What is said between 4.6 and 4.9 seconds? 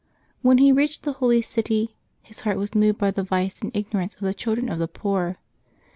of the